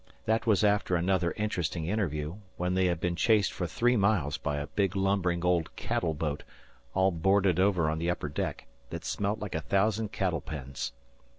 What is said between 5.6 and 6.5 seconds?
cattle boat,